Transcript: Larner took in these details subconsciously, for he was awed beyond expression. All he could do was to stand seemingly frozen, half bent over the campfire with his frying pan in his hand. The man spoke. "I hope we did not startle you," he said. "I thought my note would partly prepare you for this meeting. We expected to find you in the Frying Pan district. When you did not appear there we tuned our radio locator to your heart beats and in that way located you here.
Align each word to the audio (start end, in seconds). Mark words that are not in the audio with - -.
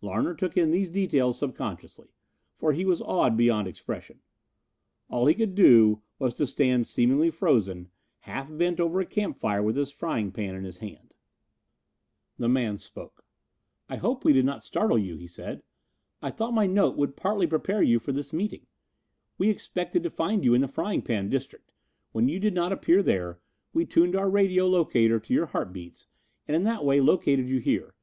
Larner 0.00 0.34
took 0.34 0.56
in 0.56 0.72
these 0.72 0.90
details 0.90 1.38
subconsciously, 1.38 2.08
for 2.56 2.72
he 2.72 2.84
was 2.84 3.00
awed 3.00 3.36
beyond 3.36 3.68
expression. 3.68 4.18
All 5.08 5.26
he 5.26 5.32
could 5.34 5.54
do 5.54 6.02
was 6.18 6.34
to 6.34 6.46
stand 6.48 6.88
seemingly 6.88 7.30
frozen, 7.30 7.92
half 8.22 8.48
bent 8.50 8.80
over 8.80 8.98
the 8.98 9.06
campfire 9.06 9.62
with 9.62 9.76
his 9.76 9.92
frying 9.92 10.32
pan 10.32 10.56
in 10.56 10.64
his 10.64 10.78
hand. 10.78 11.14
The 12.36 12.48
man 12.48 12.78
spoke. 12.78 13.24
"I 13.88 13.94
hope 13.94 14.24
we 14.24 14.32
did 14.32 14.44
not 14.44 14.64
startle 14.64 14.98
you," 14.98 15.14
he 15.18 15.28
said. 15.28 15.62
"I 16.20 16.32
thought 16.32 16.52
my 16.52 16.66
note 16.66 16.96
would 16.96 17.14
partly 17.14 17.46
prepare 17.46 17.80
you 17.80 18.00
for 18.00 18.10
this 18.10 18.32
meeting. 18.32 18.66
We 19.38 19.50
expected 19.50 20.02
to 20.02 20.10
find 20.10 20.44
you 20.44 20.52
in 20.52 20.62
the 20.62 20.66
Frying 20.66 21.02
Pan 21.02 21.28
district. 21.28 21.70
When 22.10 22.28
you 22.28 22.40
did 22.40 22.54
not 22.54 22.72
appear 22.72 23.04
there 23.04 23.38
we 23.72 23.86
tuned 23.86 24.16
our 24.16 24.28
radio 24.28 24.66
locator 24.66 25.20
to 25.20 25.32
your 25.32 25.46
heart 25.46 25.72
beats 25.72 26.08
and 26.48 26.56
in 26.56 26.64
that 26.64 26.84
way 26.84 26.98
located 27.00 27.48
you 27.48 27.60
here. 27.60 27.94